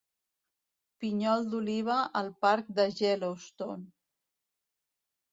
[1.03, 3.85] Pinyol d'oliva al parc de Yellowstone.